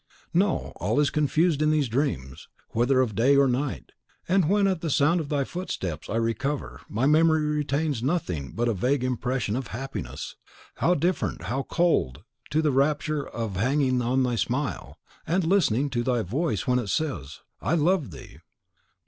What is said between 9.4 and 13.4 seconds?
of happiness. How different how cold to the rapture